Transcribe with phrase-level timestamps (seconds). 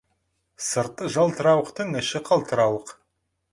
[0.67, 2.95] Сырты жалтырауықтың іші қалтырауық.